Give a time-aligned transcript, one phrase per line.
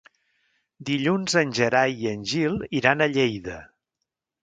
[0.89, 3.65] Dilluns en Gerai i en Gil iran a Lleida.